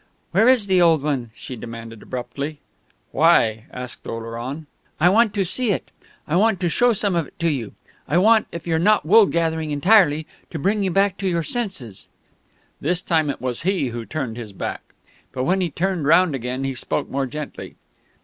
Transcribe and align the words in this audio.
"Where 0.31 0.49
is 0.49 0.65
the 0.65 0.81
old 0.81 1.03
one?" 1.03 1.29
she 1.35 1.55
demanded 1.55 2.01
abruptly. 2.01 2.59
"Why?" 3.11 3.65
asked 3.71 4.07
Oleron. 4.07 4.65
"I 4.99 5.09
want 5.09 5.31
to 5.35 5.45
see 5.45 5.71
it. 5.71 5.91
I 6.27 6.35
want 6.37 6.59
to 6.61 6.69
show 6.69 6.91
some 6.91 7.15
of 7.15 7.27
it 7.27 7.37
to 7.37 7.51
you. 7.51 7.73
I 8.07 8.17
want, 8.17 8.47
if 8.51 8.65
you're 8.65 8.79
not 8.79 9.05
wool 9.05 9.27
gathering 9.27 9.69
entirely, 9.69 10.25
to 10.49 10.57
bring 10.57 10.81
you 10.81 10.89
back 10.89 11.19
to 11.19 11.29
your 11.29 11.43
senses." 11.43 12.07
This 12.79 13.03
time 13.03 13.29
it 13.29 13.39
was 13.41 13.61
he 13.61 13.89
who 13.89 14.07
turned 14.07 14.37
his 14.37 14.53
back. 14.53 14.81
But 15.33 15.43
when 15.43 15.61
he 15.61 15.69
turned 15.69 16.07
round 16.07 16.33
again 16.33 16.63
he 16.63 16.73
spoke 16.73 17.07
more 17.07 17.27
gently. 17.27 17.75